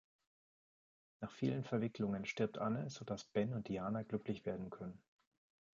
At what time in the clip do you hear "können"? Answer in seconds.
4.71-4.99